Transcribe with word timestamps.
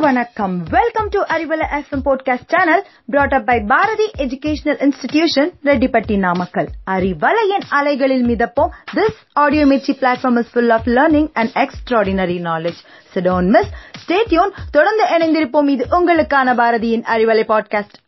வணக்கம். 0.00 0.62
Welcome 0.62 1.08
to 1.08 1.20
Arivalai 1.20 1.64
FM 1.70 2.00
podcast 2.04 2.40
channel 2.46 2.86
brought 3.06 3.34
up 3.34 3.46
by 3.46 3.62
Bharathi 3.66 4.10
educational 4.18 4.88
institution 4.88 5.50
Rettipatti 5.64 6.18
Namakkal 6.18 6.68
அறிவலையின் 6.86 7.66
அலைகளில் 7.68 8.24
மிதப்போம். 8.26 8.68
This 8.94 9.16
audio 9.32 9.66
Mirchi 9.66 9.96
platform 10.00 10.38
is 10.38 10.50
full 10.52 10.70
of 10.70 10.86
learning 10.86 11.30
and 11.32 11.50
extraordinary 11.54 12.40
knowledge 12.40 12.80
so 13.04 13.22
don't 13.22 13.46
miss. 13.46 13.66
Stay 14.08 14.50
தொடர்ந்து 14.70 15.04
இணைந்திருப்போம். 15.04 15.68
இது 15.68 15.86
உங்களுக்கான 15.90 16.54
பாரதியின் 16.54 17.04
Arivalai 17.16 17.44
podcast 17.52 17.98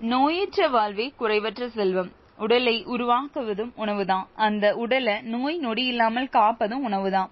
நோயற்ற 0.00 0.70
வாழ்வே 0.70 1.12
குறைவற்ற 1.16 1.68
செல்வம். 1.68 2.10
உடலை 2.38 2.84
உருவாக்குவதும் 2.86 3.72
உணவுதான். 3.76 4.26
அந்த 4.34 4.76
உடலை 4.76 5.20
நோய் 5.20 5.58
நொடி 5.58 5.84
இல்லாமல் 5.84 6.28
காப்பதும் 6.28 6.88
உணவுதான். 6.88 7.28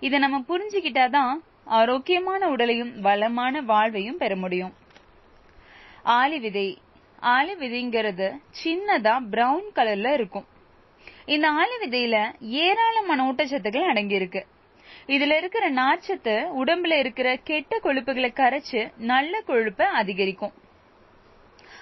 இத 0.00 0.18
நம்ம 0.18 0.44
புரிஞ்சுக்கிட்டாதான் 0.48 1.32
ஆரோக்கியமான 1.64 2.48
உடலையும் 2.48 3.00
வளமான 3.00 3.60
வாழ்வையும் 3.60 4.16
பெற 4.16 4.36
முடியும். 4.36 4.72
ஆளி 6.02 6.38
விதை 6.38 6.78
ஆளி 7.20 7.54
விதைங்கிறது 7.54 8.38
சின்னதா 8.64 9.20
பிரவுன் 9.30 9.64
கலர்ல 9.74 10.12
இருக்கும். 10.12 10.46
இந்த 11.24 11.48
ஆளி 11.48 11.74
விதையில 11.80 12.34
ஏராளமான 12.40 13.32
ஊட்டச்சத்துக்கள் 13.32 13.90
அடங்கியிருக்கு. 13.92 14.42
இதுல 15.06 15.36
இருக்கிற 15.36 15.70
நார்ச்சத்து 15.70 16.46
உடம்புல 16.64 16.98
இருக்கிற 16.98 17.36
கெட்ட 17.36 17.80
கொழுப்புகளை 17.82 18.30
கரைச்சு 18.32 18.92
நல்ல 18.96 19.42
கொழுப்பை 19.46 19.82
அதிகரிக்கும். 19.82 20.52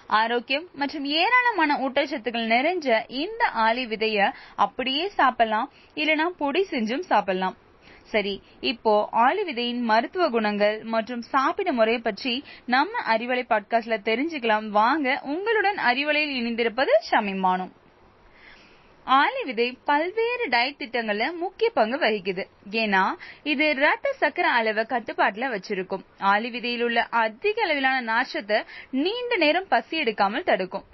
ஆரோக்கியம் 0.07 0.67
மற்றும் 0.73 1.05
ஏராளமான 1.05 1.77
ஊட்டச்சத்துக்கள் 1.77 2.51
நிறைஞ்ச 2.55 3.03
இந்த 3.09 3.45
ஆளி 3.45 3.87
விதைய 3.87 4.33
அப்படியே 4.57 5.09
சாப்பிடலாம். 5.09 5.71
இல்லனா 5.95 6.27
பொடி 6.27 6.67
செஞ்சும் 6.71 7.01
சாப்பிடலாம். 7.01 7.57
சரி 8.05 8.43
இப்போ 8.61 9.09
ஆளி 9.11 9.43
விதையின் 9.43 9.83
மருத்துவ 9.83 10.29
குணங்கள் 10.29 10.83
மற்றும் 10.83 11.23
சாப்பிட 11.23 11.73
முறை 11.73 11.99
பற்றி 11.99 12.45
நம்ம 12.67 13.17
அறிவலை 13.17 13.45
பாட்காஸ்ட்ல 13.49 13.97
தெரிஞ்சுக்கலாம். 14.05 14.69
வாங்க 14.69 15.21
உங்களுடன் 15.23 15.77
அறிவலையில் 15.77 16.37
இணைந்திருப்பது 16.41 16.95
ஷமிமானும் 17.11 17.73
ஆளி 19.07 19.43
விதை 19.49 19.67
பல்வேறு 19.89 20.45
டயட் 20.53 20.79
திட்டங்கள்ல 20.81 21.25
முக்கிய 21.43 21.69
பங்கு 21.75 21.97
வகிக்குது. 22.05 22.45
ஏன்னா 22.83 23.03
இது 23.53 23.67
ரத்த 23.83 24.13
சக்கர 24.23 24.47
அளவை 24.59 24.85
கட்டுப்பாட்டுல 24.93 25.51
வச்சிருக்கும். 25.53 26.03
ஆளி 26.33 26.49
விதையில் 26.55 26.85
உள்ள 26.87 27.01
அதிக 27.25 27.63
அளவிலான 27.63 27.99
நாசத்தை 28.13 28.59
நீண்ட 29.05 29.37
நேரம் 29.37 29.69
பசி 29.69 30.03
எடுக்காமல் 30.03 30.49
தடுக்கும். 30.51 30.87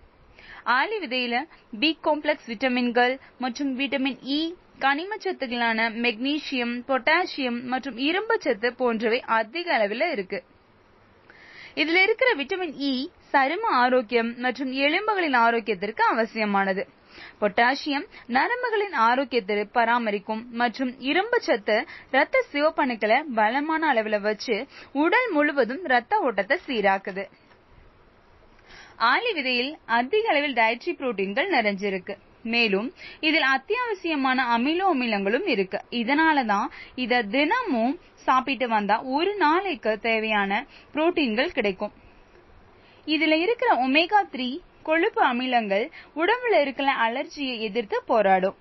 ஆளி 0.79 0.97
விதையில 1.05 1.37
பி 1.83 1.91
காம்ப்ளெக்ஸ் 2.09 2.51
விட்டமின்கள் 2.53 3.15
மற்றும் 3.39 3.73
விட்டமின் 3.81 4.19
இ 4.37 4.41
கனிமச்சத்துகளான 4.85 5.81
மெக்னீசியம் 6.05 6.77
பொட்டாசியம் 6.89 7.59
மற்றும் 7.65 7.99
இரும்புச்சத்து 8.09 8.69
போன்றவை 8.81 9.21
அதிக 9.41 9.67
அளவில் 9.75 10.09
இருக்கு. 10.11 10.39
இதுல 11.77 11.99
இருக்கிற 12.07 12.31
விட்டமின் 12.41 12.75
இ 12.91 12.95
e, 12.95 13.11
சரும 13.33 13.65
ஆரோக்கியம் 13.83 14.31
மற்றும் 14.39 14.73
எலும்புகளின் 14.87 15.37
ஆரோக்கியத்திற்கு 15.47 16.03
அவசியமானது. 16.15 16.83
பொட்டாசியம் 17.41 18.07
நரம்புகளின் 18.37 18.97
ஆரோக்கியத்தை 19.09 19.67
பராமரிக்கும் 19.79 20.43
மற்றும் 20.53 20.93
இரும்பு 21.11 21.41
சத்து 21.41 21.77
ரத்த 22.11 22.45
சிவப்பணுக்களை 22.53 23.19
பலமான 23.35 23.93
அளவுல 23.93 24.21
வச்சு 24.21 24.57
உடல் 25.05 25.31
முழுவதும் 25.31 25.85
ரத்த 25.85 26.19
ஓட்டத்தை 26.19 26.59
சீராக்குது. 26.67 27.25
ஆளி 28.97 29.33
விதையில் 29.33 29.73
அதிக 29.99 30.29
அளவில் 30.29 30.55
டயட்ரி 30.55 30.93
புரோட்டீன்கள் 30.99 31.55
நிறைஞ்சிருக்கு. 31.57 32.15
மேலும் 32.43 32.89
இதில் 33.21 33.47
அத்தியாவசியமான 33.57 34.39
அமிலோ 34.55 34.87
அமிலங்களும் 34.93 35.47
இருக்கு. 35.47 35.79
இதனாலதான் 35.91 36.69
இத 36.95 37.23
தினமும் 37.35 37.95
சாப்பிட்டு 38.27 38.69
வந்தா 38.69 38.97
ஒரு 39.17 39.33
நாளைக்கு 39.37 39.93
தேவையான 40.01 40.51
புரோட்டீன்கள் 40.95 41.55
கிடைக்கும். 41.59 41.93
இதுல 43.07 43.37
இருக்கிற 43.45 43.71
ஒமேகா 43.87 44.21
த்ரீ 44.35 44.49
கொழுப்பு 44.89 45.23
அமிலங்கள் 45.31 45.87
உடம்புல 46.23 46.61
இருக்கிற 46.65 46.91
அலர்ஜியை 47.07 47.57
எதிர்த்து 47.69 47.99
போராடும். 48.11 48.59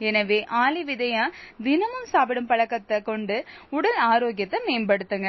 எனவே 0.00 0.38
ஆளி 0.62 0.82
விதைய 0.88 1.18
தினமும் 1.66 2.08
சாப்பிடும் 2.14 2.48
பழக்கத்தை 2.52 2.96
கொண்டு 3.02 3.36
உடல் 3.76 4.00
ஆரோக்கியத்தை 4.12 4.58
மேம்படுத்துங்க. 4.68 5.28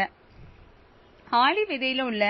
ஆளி 1.44 1.64
விதையில 1.70 2.02
உள்ள 2.10 2.24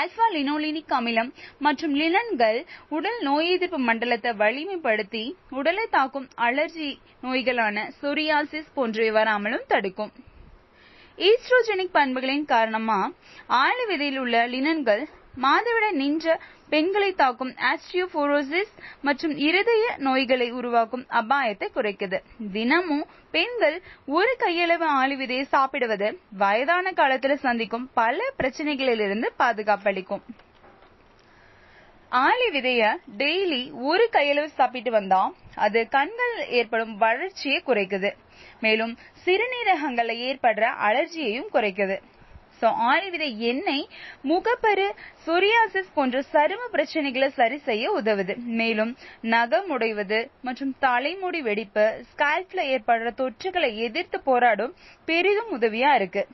அல்பா 0.00 0.26
லினோலினிக் 0.34 0.92
அமிலம் 0.98 1.30
மற்றும் 1.66 1.94
லினன்கள் 2.00 2.58
உடல் 2.96 3.18
நோய் 3.28 3.48
எதிர்ப்பு 3.54 3.78
மண்டலத்தை 3.88 4.32
வலிமைப்படுத்தி 4.42 5.22
உடலை 5.58 5.86
தாக்கும் 5.96 6.28
அலர்ஜி 6.46 6.90
நோய்களான 7.24 7.86
சொரியாசிஸ் 8.02 8.70
போன்றவை 8.76 9.10
வராமலும் 9.18 9.66
தடுக்கும். 9.72 10.12
ஈஸ்ட்ரோஜெனிக் 11.18 11.96
பண்புகளின் 11.98 12.46
காரணமா 12.54 13.00
ஆளி 13.62 13.84
விதையில் 13.90 14.20
உள்ள 14.22 14.36
லினன்கள் 14.54 15.04
மாதவிட 15.36 15.90
நின்ற 15.90 16.40
பெண்களை 16.68 17.12
தாக்கும் 17.12 17.54
ஆஸ்டியோபோரோசிஸ் 17.70 18.72
மற்றும் 19.02 19.36
இருதய 19.36 19.94
நோய்களை 19.98 20.50
உருவாக்கும் 20.50 21.06
அபாயத்தை 21.10 21.68
குறைக்குது. 21.74 22.18
தினமும் 22.52 23.06
பெண்கள் 23.30 23.82
ஒரு 24.06 24.36
கையளவு 24.40 24.86
ஆளி 25.00 25.14
விதையை 25.14 25.42
சாப்பிடுவது 25.42 26.20
வயதான 26.38 26.90
காலத்துல 26.90 27.34
சந்திக்கும் 27.34 27.90
பல 27.94 28.18
பிரச்சனைகளிலிருந்து 28.38 29.30
பாதுகாப்பளிக்கும். 29.38 30.24
ஆளி 32.08 32.60
விதைய 32.60 32.96
டெய்லி 33.18 33.72
ஒரு 33.74 34.08
கையளவு 34.12 34.44
சாப்பிட்டு 34.44 34.90
வந்தா 34.90 35.32
அது 35.54 35.88
கண்கள் 35.88 36.46
ஏற்படும் 36.48 36.96
வளர்ச்சியை 36.96 37.62
குறைக்குது. 37.66 38.12
மேலும் 38.60 38.96
சிறுநீரகங்கள்ல 39.24 40.12
ஏற்படுற 40.28 40.64
அலர்ஜியையும் 40.88 41.52
குறைக்குது. 41.52 41.96
சோ 42.60 42.68
ஆயுர்வேத 42.90 43.26
எண்ணெய் 43.50 43.86
முகப்பரு 44.30 44.86
சொரியாசிஸ் 45.26 45.90
போன்ற 45.94 46.22
சரும 46.32 46.68
பிரச்சனைகளை 46.72 47.28
சரி 47.38 47.58
செய்ய 47.68 47.92
உதவுது. 48.00 48.34
மேலும் 48.60 48.92
நகம் 49.34 49.68
உடைவது 49.76 50.20
மற்றும் 50.46 50.72
தலைமுடி 50.78 51.42
வெடிப்பு 51.42 51.86
ஸ்கால்ப்ல 52.10 52.62
ஏற்படுற 52.74 53.10
தொற்றுகளை 53.20 53.70
எதிர்த்து 53.86 54.20
போராடும் 54.20 54.74
பெரிதும் 55.04 55.52
உதவியா 55.58 55.92
இருக்கு. 55.94 56.24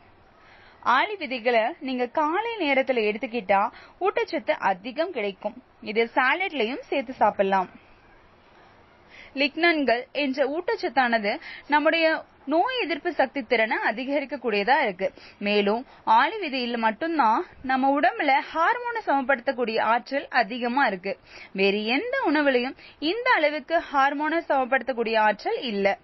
ஆளி 0.97 1.15
விதைகளை 1.17 1.65
நீங்க 1.81 2.05
காலை 2.19 2.53
நேரத்துல 2.61 3.03
எடுத்துக்கிட்டா 3.09 3.63
ஊட்டச்சத்து 4.01 4.55
அதிகம் 4.71 5.15
கிடைக்கும். 5.17 5.57
இது 5.91 6.03
சாலட்லயும் 6.15 6.85
சேர்த்து 6.91 7.13
சாப்பிடலாம். 7.13 7.71
லிக்னன்கள் 9.41 10.03
என்ற 10.23 10.47
ஊட்டச்சத்தானது 10.55 11.33
நம்முடைய 11.69 12.07
நோய் 12.53 12.81
எதிர்ப்பு 12.83 13.11
சக்தி 13.21 13.41
திறனை 13.50 13.77
அதிகரிக்கக்கூடியதா 13.91 14.77
இருக்கு. 14.84 15.09
மேலும் 15.47 15.83
ஆளி 16.19 16.37
விதையில் 16.44 16.78
மட்டும்தான் 16.84 17.41
நம்ம 17.71 17.91
உடம்புல 17.97 18.34
ஹார்மோனை 18.53 19.00
சமப்படுத்தக்கூடிய 19.09 19.78
ஆற்றல் 19.94 20.28
அதிகமா 20.43 20.84
இருக்கு. 20.91 21.15
வேறு 21.60 21.81
எந்த 21.97 22.16
உணவுலையும் 22.31 22.78
இந்த 23.12 23.31
அளவுக்கு 23.39 23.78
ஹார்மோனை 23.91 24.41
சமப்படுத்தக்கூடிய 24.50 25.19
ஆற்றல் 25.28 25.60
இல்ல. 25.72 25.99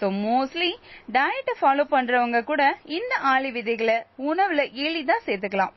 சோ 0.00 0.08
மோஸ்ட்லி 0.24 0.70
டயட்டை 1.16 1.54
ஃபாலோ 1.60 1.84
பண்றவங்க 1.94 2.40
கூட 2.50 2.62
இந்த 2.98 3.14
ஆளி 3.32 3.50
விதைகளை 3.58 3.98
உணவுல 4.30 4.60
எளிதா 4.86 5.18
சேர்த்துக்கலாம். 5.26 5.74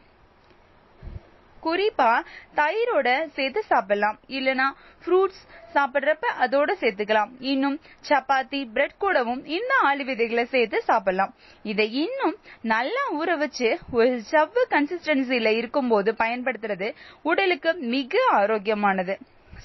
குறிப்பா 1.66 2.12
தயிரோட 2.56 3.28
சேர்த்து 3.38 3.63
சாப்பிடலாம். 3.63 4.19
இல்லனா 4.28 4.68
ஃப்ரூட்ஸ் 5.03 5.41
சாப்பிடுறப்ப 5.74 6.25
அதோட 6.40 6.72
சேர்த்துக்கலாம். 6.81 7.31
இன்னும் 7.40 7.79
சப்பாத்தி 8.09 8.72
பிரெட் 8.74 8.97
கூடவும் 8.97 9.46
இந்த 9.46 9.74
ஆளி 9.81 10.03
விதைகளை 10.03 10.46
சேர்த்து 10.46 10.81
சாப்பிடலாம். 10.81 11.35
இதை 11.63 11.94
இன்னும் 11.94 12.35
நல்லா 12.62 13.03
ஊற 13.19 13.38
வச்சு 13.38 13.79
ஒரு 13.91 14.22
சவ்வு 14.31 14.63
கன்சிஸ்டன்சில 14.69 15.56
இருக்கும்போது 15.57 16.16
பயன்படுத்துறது 16.18 16.96
உடலுக்கு 17.22 17.74
மிக 17.74 18.18
ஆரோக்கியமானது. 18.31 19.18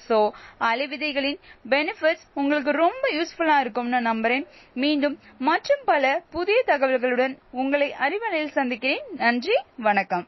சோ 0.09 0.17
ஆளி 0.57 0.85
விதைகளின் 0.87 1.39
பெனிஃபிட்ஸ் 1.69 2.25
உங்களுக்கு 2.33 2.71
ரொம்ப 2.71 3.09
யூஸ்ஃபுல்லா 3.09 3.59
இருக்கும்னு 3.59 3.99
நம்புறேன். 3.99 4.45
மீண்டும் 4.73 5.19
மற்றும் 5.37 5.83
பல 5.85 6.23
புதிய 6.29 6.63
தகவல்களுடன் 6.65 7.37
உங்களை 7.51 7.95
அறிவலையில் 7.99 8.57
சந்திக்கிறேன். 8.59 9.05
நன்றி 9.15 9.57
வணக்கம். 9.77 10.27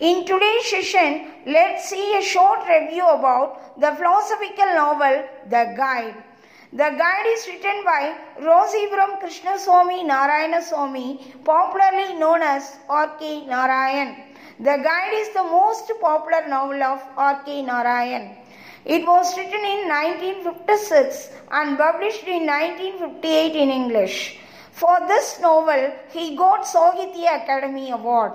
In 0.00 0.24
today's 0.24 0.66
session, 0.70 1.26
let's 1.44 1.88
see 1.88 2.16
a 2.16 2.22
short 2.22 2.60
review 2.68 3.04
about 3.04 3.80
the 3.80 3.90
philosophical 3.96 4.66
novel 4.66 5.24
The 5.50 5.74
Guide. 5.76 6.14
The 6.72 6.90
Guide 7.00 7.26
is 7.26 7.48
written 7.48 7.82
by 7.84 8.14
Rosipuram 8.40 9.20
Krishnaswamy 9.20 10.06
Narayana 10.06 10.58
Swamy, 10.58 11.18
popularly 11.44 12.14
known 12.14 12.42
as 12.42 12.76
R.K. 12.88 13.46
Narayan. 13.46 14.14
The 14.60 14.76
Guide 14.86 15.14
is 15.14 15.30
the 15.34 15.42
most 15.42 15.90
popular 16.00 16.46
novel 16.46 16.80
of 16.80 17.02
R.K. 17.16 17.62
Narayan. 17.62 18.36
It 18.84 19.04
was 19.04 19.36
written 19.36 19.64
in 19.64 19.88
1956 19.88 21.30
and 21.50 21.76
published 21.76 22.22
in 22.22 22.46
1958 22.46 23.56
in 23.56 23.68
English. 23.68 24.38
For 24.70 24.96
this 25.08 25.40
novel, 25.40 25.90
he 26.10 26.36
got 26.36 26.66
Sahitya 26.66 27.42
Academy 27.42 27.90
Award. 27.90 28.34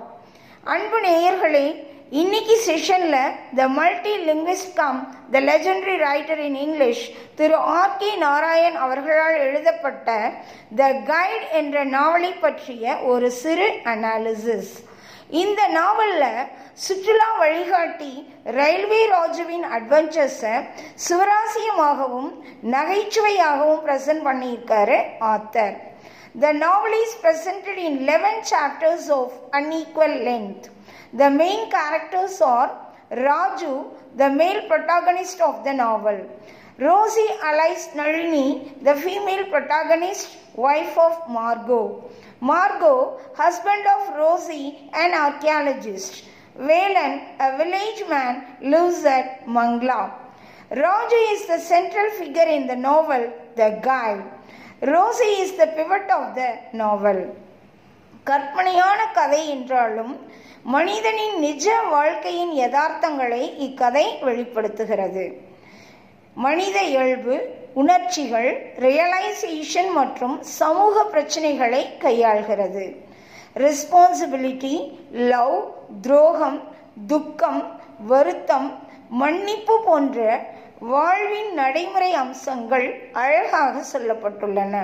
அன்பு 0.64 0.98
நேயர்களே 1.00 1.66
இன்னைக்கு 2.12 2.54
செஷனில் 2.60 3.16
the 3.56 3.64
multi 3.74 4.12
linguist 4.26 4.72
cum 4.74 5.00
the 5.32 5.40
legendary 5.42 5.96
writer 6.02 6.40
in 6.44 6.58
English 6.60 7.02
Thiru 7.34 7.56
R 7.72 7.96
K 7.96 8.10
Narayan 8.22 8.78
அவர்களால் 8.78 9.36
எழுதப்பட்ட 9.42 10.08
the 10.74 10.90
guide 11.08 11.46
என்ற 11.52 11.84
நாவலை 11.90 12.32
பற்றிய 12.38 12.96
ஒரு 13.06 13.28
சிறு 13.40 13.68
அனாலிசிஸ் 13.92 14.72
இந்த 15.36 15.60
நாவலில் 15.70 16.28
சுற்றுலா 16.80 17.30
வழிகாட்டி 17.38 18.12
ரயில்வே 18.54 19.02
ராஜுவின் 19.10 19.66
அட்வென்ச்சர்ஸை 19.76 20.54
சுவராசியமாகவும் 21.08 22.30
நகைச்சுவையாகவும் 22.74 23.82
ப்ரெசென்ட் 23.82 24.24
பண்ணியிருக்காரு 24.24 24.98
author 25.28 25.74
The 26.36 26.52
novel 26.52 26.90
is 26.90 27.14
presented 27.22 27.78
in 27.78 27.98
11 27.98 28.42
chapters 28.44 29.08
of 29.08 29.32
unequal 29.52 30.24
length. 30.24 30.68
The 31.12 31.30
main 31.30 31.70
characters 31.70 32.40
are 32.40 32.76
Raju, 33.12 33.94
the 34.16 34.30
male 34.30 34.66
protagonist 34.66 35.40
of 35.40 35.62
the 35.62 35.72
novel, 35.72 36.28
Rosie 36.76 37.28
Alice 37.40 37.88
Nalini, 37.94 38.72
the 38.82 38.96
female 38.96 39.44
protagonist, 39.46 40.36
wife 40.56 40.98
of 40.98 41.30
Margot, 41.30 42.10
Margot, 42.40 43.20
husband 43.36 43.86
of 43.96 44.16
Rosie, 44.16 44.90
an 44.92 45.14
archaeologist, 45.14 46.24
Velan, 46.58 47.28
a 47.38 47.56
village 47.58 48.08
man, 48.08 48.56
lives 48.60 49.04
at 49.04 49.46
Mangla. 49.46 50.12
Raju 50.72 51.32
is 51.32 51.46
the 51.46 51.60
central 51.60 52.10
figure 52.18 52.48
in 52.48 52.66
the 52.66 52.74
novel, 52.74 53.32
The 53.54 53.78
Guide. 53.84 54.33
Rosie 54.92 55.26
is 55.42 55.56
the 55.56 55.64
pivot 55.76 56.10
of 56.14 56.30
the 56.34 56.42
novel 56.72 57.22
கற்பனையான 58.24 59.00
கதை 59.12 59.48
என்றாலும் 59.48 60.12
மனிதனின் 60.74 61.36
நிஜ 61.38 61.66
வாழ்க்கையின் 61.90 62.52
யதார்த்தங்களை 62.52 63.42
இக்கதை 63.66 64.04
வெளிப்படுத்துகிறது. 64.22 65.24
மனித 66.34 66.76
இயல்பு 66.82 67.36
உணர்ச்சிகள் 67.74 68.50
ரியலைசேஷன் 68.86 69.90
மற்றும் 69.94 70.36
சமூக 70.42 71.04
பிரச்சனைகளை 71.12 71.82
கையாள்கிறது. 72.04 72.84
ரெஸ்பான்சிபிலிட்டி 73.56 74.74
லவ் 75.10 75.56
துரோகம் 76.00 76.60
துக்கம் 77.06 77.62
வருத்தம் 78.06 78.68
மன்னிப்பு 79.22 79.74
போன்ற 79.84 80.18
வாழ்வின் 80.91 81.53
நடைமுறை 81.53 82.11
அம்சங்கள் 82.23 82.87
அழகாக 83.23 83.83
சொல்லப்பட்டுள்ளன 83.93 84.75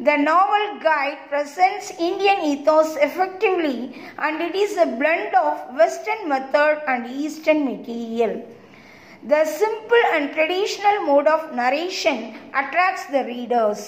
The 0.00 0.16
novel 0.16 0.80
guide 0.80 1.18
presents 1.30 1.90
Indian 1.98 2.38
ethos 2.42 2.96
effectively 3.06 3.80
and 4.16 4.40
it 4.40 4.54
is 4.54 4.78
a 4.78 4.86
blend 5.00 5.34
of 5.34 5.76
Western 5.76 6.22
method 6.26 6.78
and 6.86 7.02
Eastern 7.06 7.60
material. 7.66 8.32
The 9.22 9.44
simple 9.44 10.04
and 10.14 10.32
traditional 10.32 11.02
mode 11.02 11.26
of 11.26 11.54
narration 11.54 12.34
attracts 12.54 13.04
the 13.06 13.24
readers. 13.24 13.82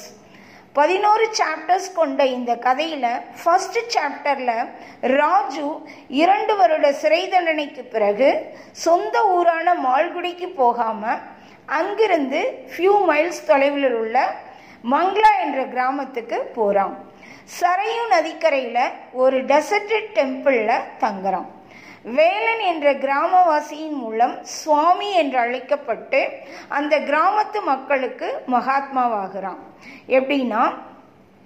பதினோரு 0.77 1.25
சாப்டர்ஸ் 1.39 1.88
கொண்ட 2.00 2.21
இந்த 2.35 2.51
கதையில் 2.65 3.07
ஃபர்ஸ்ட் 3.41 3.79
சாப்டரில் 3.95 4.57
ராஜு 5.18 5.68
இரண்டு 6.21 6.53
வருட 6.59 6.88
சிறை 7.01 7.21
தண்டனைக்கு 7.33 7.83
பிறகு 7.95 8.29
சொந்த 8.85 9.15
ஊரான 9.38 9.75
மால்குடிக்கு 9.85 10.47
போகாமல் 10.62 11.21
அங்கிருந்து 11.79 12.41
ஃபியூ 12.74 12.95
மைல்ஸ் 13.09 13.41
தொலைவில் 13.50 13.97
உள்ள 14.01 14.18
மங்களா 14.94 15.31
என்ற 15.45 15.59
கிராமத்துக்கு 15.74 16.39
போகிறான் 16.57 16.95
சரையு 17.57 18.03
நதிக்கரையில் 18.13 18.94
ஒரு 19.21 19.38
டெசர்டட் 19.51 20.09
டெம்பிளில் 20.18 20.88
தங்குறான். 21.03 21.50
வேலன் 22.04 22.60
என்ற 22.60 22.94
கிராமவாசியின் 22.94 23.98
மூலம் 24.04 24.44
சுவாமி 24.44 25.12
என்று 25.14 25.38
அழைக்கப்பட்டு 25.38 26.30
அந்த 26.68 27.00
கிராமத்து 27.00 27.64
மக்களுக்கு 27.66 28.44
மகாத்மாவாகிறான். 28.52 29.62
எப்படின்னா 30.08 30.74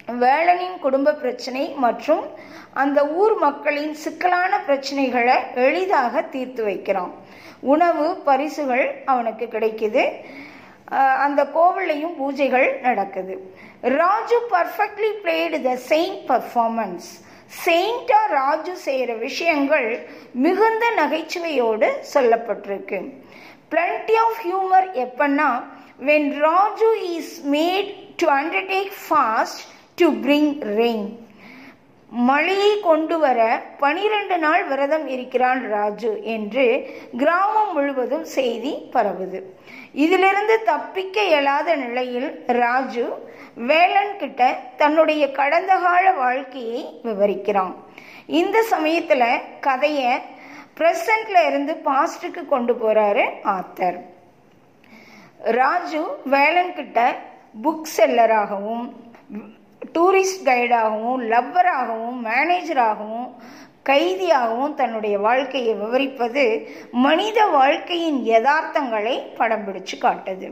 வேலனின் 0.06 0.78
குடும்ப 0.78 1.14
பிரச்சனை 1.14 1.68
மற்றும் 1.68 2.24
அந்த 2.72 3.08
ஊர் 3.08 3.38
மக்களின் 3.38 3.94
சிக்கலான 3.94 4.60
பிரச்சனைகளை 4.66 5.36
எளிதாக 5.54 6.22
தீர்த்து 6.22 6.64
வைக்கிறான். 6.64 7.12
உணவு 7.60 8.16
பரிசுகள் 8.16 9.02
அவனுக்கு 9.04 9.46
கிடைக்குது. 9.46 10.10
அந்த 11.18 11.44
கோவிலையும் 11.44 12.14
பூஜைகள் 12.20 12.80
நடக்குது. 12.80 13.54
Raju 13.80 14.38
perfectly 14.50 15.10
played 15.22 15.62
the 15.62 15.76
saint 15.76 16.30
performance 16.30 17.10
செயின்டா 17.64 18.26
Raju 18.30 18.76
செய்கிற 18.76 19.12
விஷயங்கள் 19.14 20.06
மிகுந்த 20.32 20.90
நகைச்சுவையோடு 20.96 21.88
சொல்லப்பட்டிருக்கு. 22.14 23.12
Plenty 23.70 24.14
of 24.24 24.38
humour 24.44 24.88
எப்பன்னா 25.06 25.62
when 26.06 26.38
Raju 26.38 27.10
is 27.10 27.42
made 27.46 27.94
to 28.16 28.28
undertake 28.28 28.92
fast 29.08 29.62
to 29.94 30.10
bring 30.10 30.52
rain 30.80 31.21
மழையை 32.12 32.80
கொண்டு 32.80 33.18
வர 33.18 33.62
பனிரெண்டு 33.78 34.38
நாள் 34.38 34.64
விரதம் 34.64 35.06
இருக்கிறான் 35.06 35.68
ராஜு 35.68 36.22
என்று 36.22 36.90
கிராமம் 37.16 37.72
முழுவதும் 37.72 38.24
செய்தி 38.24 38.90
பரவுது. 38.92 39.40
இதிலிருந்து 39.92 40.62
தப்பிக்க 40.62 41.22
இயலாத 41.22 41.76
நிலையில் 41.76 42.44
ராஜு 42.46 43.30
வேலன் 43.54 44.16
கிட்ட 44.18 44.58
தன்னுடைய 44.76 45.30
கடந்த 45.30 45.76
கால 45.76 46.12
வாழ்க்கையை 46.12 47.00
விவரிக்கிறான். 47.04 47.74
இந்த 48.26 48.64
சமயத்துல 48.70 49.24
கதைய 49.60 50.20
பிரசன்ட்ல 50.78 51.46
இருந்து 51.46 51.80
பாஸ்டுக்கு 51.84 52.44
கொண்டு 52.48 52.74
போறாரு 52.74 53.24
ஆத்தர். 53.44 53.98
ராஜு 55.38 56.02
வேலன் 56.24 56.74
கிட்ட 56.74 57.16
புக் 57.62 57.88
செல்லராகவும் 57.96 58.84
டூரிஸ்ட் 59.94 60.44
கைடாகவும் 60.44 61.22
லவ்வராகவும் 61.32 62.18
மேனேஜராகவும் 62.28 63.30
கைதியாகவும் 63.88 64.74
தன்னுடைய 64.74 65.18
வாழ்க்கையை 65.18 65.74
விவரிப்பது 65.74 66.44
மனித 67.06 67.46
வாழ்க்கையின் 67.46 68.20
யதார்த்தங்களை 68.24 69.14
படம் 69.36 69.64
பிடிச்சு 69.66 69.96
காட்டுது. 70.00 70.48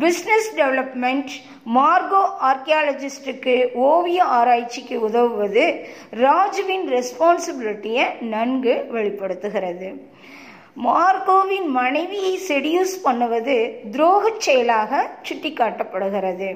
பிஸ்னஸ் 0.00 0.48
டெவலப்மெண்ட் 0.56 1.32
மார்கோ 1.76 2.22
ஆர்கியாலஜிஸ்டுக்கு 2.48 3.54
ஓவிய 3.74 4.24
ஆராய்ச்சிக்கு 4.38 5.00
உதவுவது 5.00 5.64
ராஜுவின் 6.24 6.86
ரெஸ்பான்சிபிலிட்டியை 6.96 8.06
நன்கு 8.34 8.86
வெளிப்படுத்துகிறது. 8.90 9.90
மார்கோவின் 10.84 11.68
மனைவியை 11.80 12.38
செடியூஸ் 12.48 12.96
பண்ணுவது 13.02 13.58
துரோகச் 13.92 14.44
செயலாக 14.46 15.10
சுட்டிக்காட்டப்படுகிறது. 15.28 16.50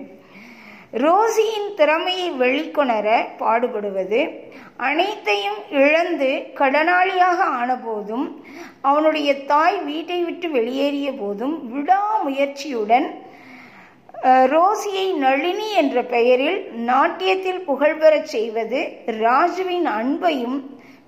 ரோசியின் 0.93 1.75
திறமையை 1.77 2.29
வெளிக்கொணர 2.33 3.09
பாடுபடுவது 3.39 4.21
அனைத்தையும் 4.77 5.61
இழந்து 5.71 6.31
கடனாளியாக 6.55 7.39
ஆனபோதும் 7.61 8.27
அவனுடைய 8.81 9.31
தாய் 9.45 9.79
வீட்டை 9.83 10.23
விட்டு 10.23 10.51
வெளியேறிய 10.51 11.13
போதும் 11.13 11.57
விடாமுயற்சியுடன் 11.75 13.09
ரோசியை 14.55 15.07
நளினி 15.17 15.73
என்ற 15.73 16.03
பெயரில் 16.03 16.59
நாட்டியத்தில் 16.87 17.63
புகழ்பெறச் 17.67 18.33
செய்வது 18.35 18.81
ராஜுவின் 19.21 19.89
அன்பையும் 20.01 20.59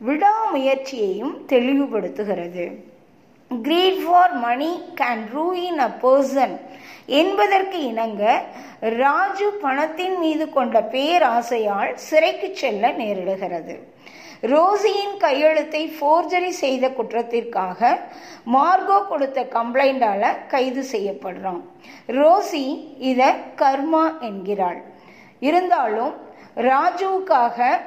விடாமுயற்சியையும் 0.07 1.35
தெளிவுபடுத்துகிறது. 1.49 2.65
கிரீட் 3.51 4.01
ஃபார் 4.05 4.33
மணி 4.39 4.71
கேன் 4.95 5.25
ரூ 5.33 5.53
இன் 5.53 5.79
அ 5.79 5.91
பர்சன் 6.03 6.55
என்பதற்கு 7.07 7.83
இணங்க 7.83 8.43
ராஜு 8.81 9.51
பணத்தின் 9.51 10.19
மீது 10.19 10.51
கொண்ட 10.51 10.81
பேராசையால் 10.81 11.95
சிறைக்கு 11.95 12.51
செல்ல 12.55 12.91
நேரிடுகிறது. 12.91 13.79
ரோசியின் 14.43 15.17
கையெழுத்தை 15.19 15.93
ஃபோர்ஜரி 16.01 16.49
செய்த 16.49 16.89
குற்றத்திற்காக 16.89 17.99
மார்கோ 18.55 19.07
கொடுத்த 19.09 19.43
கம்ப்ளைண்டால 19.43 20.47
கைது 20.49 20.85
செய்யப்படுறான். 20.93 21.61
ரோசி 22.09 22.95
இத 22.99 23.35
கர்மா 23.57 24.19
என்கிறாள். 24.21 24.83
இருந்தாலும் 25.41 26.15
ராஜுவுக்காக 26.57 27.81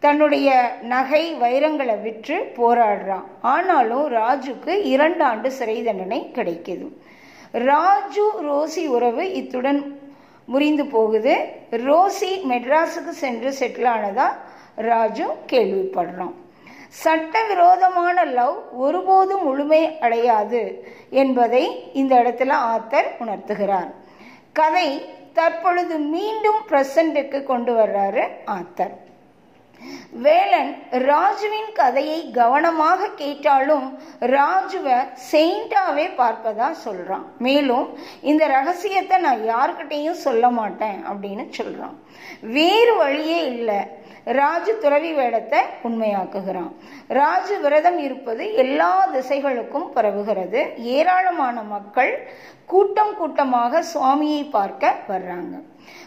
தன்னுடைய 0.00 0.76
நகை 0.82 1.34
வைரங்களை 1.34 2.02
விற்று 2.02 2.52
போராடுறான். 2.56 3.24
ஆனாலும் 3.40 4.12
ராஜுக்கு 4.12 4.84
இரண்டு 4.84 5.24
ஆண்டு 5.24 5.50
சிறை 5.50 5.82
தண்டனை 5.82 6.30
கிடைக்குது. 6.34 6.88
ராஜு 7.52 8.30
ரோசி 8.42 8.86
உறவு 8.86 9.32
இத்துடன் 9.32 10.00
முறிந்து 10.44 10.86
போகுது. 10.86 11.38
ரோசி 11.70 12.30
மெட்ராஸுக்கு 12.50 13.08
சென்று 13.08 13.54
செட்டில் 13.58 13.88
ஆனதா? 13.88 14.32
ராஜு 14.74 15.26
கேள்விப்படுறான் 15.46 16.34
சட்டவிரோதமான 16.88 18.24
லவ் 18.24 18.56
ஒருபோதும் 18.72 19.42
முழுமை 19.42 19.98
அடையாது 19.98 20.88
என்பதை 21.10 21.92
இந்த 21.92 22.14
இடத்துல 22.16 22.52
ஆத்தர் 22.52 23.08
உணர்த்துகிறார். 23.18 23.90
கதை 24.52 25.04
தற்பொழுது 25.32 25.98
மீண்டும் 25.98 26.60
பிரசன்ட்டுக்கு 26.68 27.42
கொண்டு 27.42 27.74
வர்றாரு 27.74 28.28
ஆத்தர். 28.46 28.94
வேலன் 30.10 30.82
ராஜுவின் 30.90 31.72
கதையை 31.72 32.30
கவனமாக 32.30 33.08
கேட்டாலும் 33.16 33.98
ராஜுவை 34.20 34.98
செயிண்டாவே 35.32 36.06
பார்ப்பதா 36.16 36.68
சொல்றான். 36.84 37.24
மேலும் 37.38 37.98
இந்த 38.20 38.46
ரகசியத்தை 38.46 39.18
நான் 39.18 39.42
யார்கிட்டையும் 39.48 40.22
சொல்ல 40.26 40.50
மாட்டேன் 40.50 41.00
அப்படின்னு 41.10 41.46
சொல்றான். 41.58 41.96
வேறு 42.40 42.96
வழியே 42.96 43.46
இல்லை. 43.46 43.80
ராஜு 44.24 44.78
துறவி 44.78 45.12
வேடத்தை 45.12 45.60
உண்மையாக்குகிறான். 45.84 46.72
ராஜு 47.08 47.60
விரதம் 47.60 47.98
இருப்பது 47.98 48.54
எல்லா 48.54 49.08
திசைகளுக்கும் 49.14 49.88
பரவுகிறது. 49.94 50.76
ஏராளமான 50.76 51.62
மக்கள் 51.62 52.12
கூட்டம் 52.66 53.16
கூட்டமாக 53.16 53.82
சுவாமியை 53.94 54.50
பார்க்க 54.50 54.94
வர்றாங்க. 55.08 55.54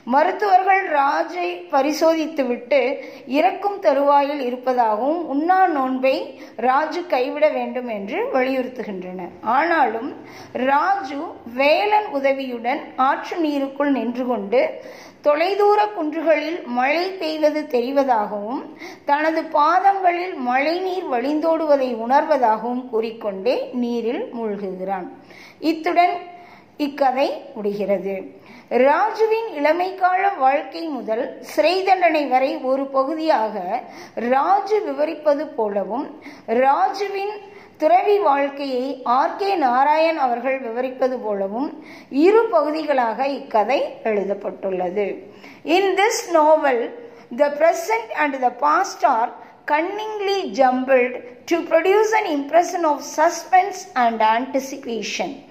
மருத்துவர்கள் 0.03 0.83
ராஜை 0.89 1.47
பரிசோதித்துவிட்டு 1.71 2.97
இறக்கும் 3.27 3.79
தருவாயில் 3.79 4.39
இருப்பதாகவும் 4.39 5.27
உண்ணா 5.27 5.67
நோன்பை 5.67 6.39
ராஜு 6.55 7.05
கைவிட 7.05 7.49
வேண்டும் 7.49 7.87
என்று 7.87 8.29
வலியுறுத்துகின்றனர். 8.33 9.33
ஆனாலும் 9.41 10.15
ராஜு 10.53 11.21
வேலன் 11.53 12.05
உதவியுடன் 12.05 12.81
ஆற்று 12.95 13.37
நீருக்குள் 13.37 13.91
நின்று 13.91 14.25
கொண்டு 14.25 14.81
தொலைதூர 15.21 15.79
குன்றுகளில் 15.95 16.63
மழை 16.65 17.11
பெய்வது 17.11 17.67
தெரிவதாகவும் 17.71 18.63
தனது 19.05 19.43
பாதங்களில் 19.43 20.33
மழைநீர் 20.33 21.07
வழிந்தோடுவதை 21.11 21.95
உணர்வதாகவும் 21.95 22.89
கூறிக்கொண்டே 22.89 23.69
நீரில் 23.73 24.23
மூழ்குகிறான். 24.33 25.07
இத்துடன் 25.59 26.15
இக்கதை 26.77 27.41
முடிகிறது. 27.55 28.40
ராஜுவின் 28.71 29.47
இளமைக்கால 29.55 30.37
வாழ்க்கை 30.37 30.87
முதல் 30.87 31.39
சிறை 31.41 31.83
தண்டனை 31.83 32.27
வரை 32.27 32.57
ஒரு 32.57 32.85
பகுதியாக 32.87 33.83
ராஜு 34.15 34.81
விவரிப்பது 34.81 35.47
போலவும் 35.47 36.21
ராஜுவின் 36.47 37.33
துறவி 37.77 38.17
வாழ்க்கையை 38.19 39.01
ஆர் 39.03 39.35
கே 39.35 39.55
நாராயண் 39.55 40.17
அவர்கள் 40.17 40.59
விவரிப்பது 40.59 41.19
போலவும் 41.19 41.83
இரு 42.09 42.43
பகுதிகளாக 42.51 43.27
இக்கதை 43.27 43.95
எழுதப்பட்டுள்ளது. 44.03 45.29
In 45.63 45.95
this 45.95 46.31
novel 46.31 46.83
the 47.35 47.49
present 47.49 48.11
and 48.17 48.39
the 48.39 48.49
past 48.49 49.05
are 49.05 49.29
cunningly 49.65 50.51
jumbled 50.51 51.17
to 51.45 51.57
produce 51.57 52.13
an 52.15 52.29
impression 52.39 52.83
of 52.83 53.03
suspense 53.17 53.81
and 53.93 54.21
anticipation 54.21 55.49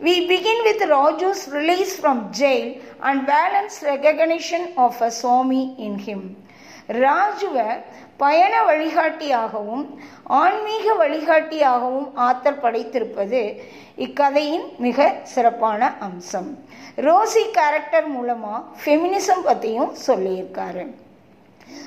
We 0.00 0.26
begin 0.26 0.64
with 0.64 0.80
Raju's 0.82 1.48
release 1.48 1.94
from 1.94 2.32
jail 2.32 2.68
and 3.00 3.26
Valen's 3.26 3.82
recognition 3.84 4.72
of 4.76 5.00
a 5.00 5.10
Swami 5.12 5.64
in 5.78 5.98
him. 5.98 6.22
ராஜுவை 6.96 7.66
பயண 8.16 8.54
வழிகாட்டியாகவும் 8.64 9.84
ஆன்மீக 10.38 10.94
வழிகாட்டியாகவும் 10.94 12.08
author 12.26 12.58
படைத்திருப்பது 12.62 13.42
இக்கதையின் 13.98 14.66
மிக 14.78 14.98
சிறப்பான 15.34 15.90
அம்சம் 16.00 16.50
Rousey 16.98 17.44
character 17.58 18.08
மூலமாக 18.08 18.64
feminism 18.82 19.44
பற்றியும் 19.44 19.94
சொல்லியிருக்காரு 20.06 20.84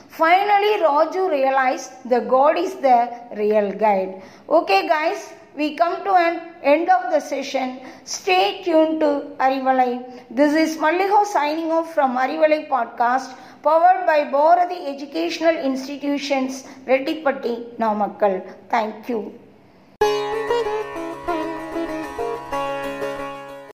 Finally, 0.10 0.74
Raju 0.84 1.30
realized 1.30 1.92
the 2.10 2.20
God 2.22 2.58
is 2.58 2.75
the 2.75 3.10
real 3.36 3.72
guide. 3.72 4.22
Okay, 4.50 4.88
guys, 4.88 5.34
we 5.56 5.75
come 5.75 6.04
to 6.04 6.13
an 6.16 6.54
end 6.63 6.90
of 6.90 7.12
the 7.12 7.20
session. 7.20 7.80
Stay 8.06 8.63
tuned 8.63 9.00
to 9.02 9.12
Arivalai. 9.40 10.24
This 10.30 10.54
is 10.54 10.78
Malliho 10.78 11.25
signing 11.25 11.72
off 11.72 11.94
from 11.94 12.18
Arivalai 12.18 12.68
podcast, 12.68 13.36
powered 13.62 14.06
by 14.06 14.30
Bharati 14.32 14.86
Educational 14.96 15.56
Institutions, 15.56 16.63
Reddipatti, 16.86 17.75
Namakkal. 17.78 18.42
Thank 18.70 19.10
you. 19.10 19.40